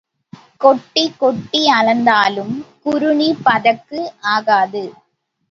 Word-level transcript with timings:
கொட்டிக் 0.61 1.19
கொட்டி 1.19 1.61
அளந்தாலும் 1.69 2.55
குறுணி 2.83 3.29
பதக்கு 3.45 4.01
ஆகாது. 4.31 4.83